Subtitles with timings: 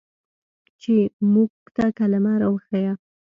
[0.81, 0.93] چې
[1.33, 2.93] موږ ته کلمه راوښييه.